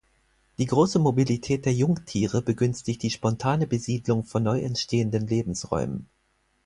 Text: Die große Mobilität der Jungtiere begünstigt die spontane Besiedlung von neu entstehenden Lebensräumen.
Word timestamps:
Die 0.57 0.65
große 0.65 0.97
Mobilität 0.97 1.67
der 1.67 1.75
Jungtiere 1.75 2.41
begünstigt 2.41 3.03
die 3.03 3.11
spontane 3.11 3.67
Besiedlung 3.67 4.23
von 4.23 4.41
neu 4.41 4.59
entstehenden 4.59 5.27
Lebensräumen. 5.27 6.09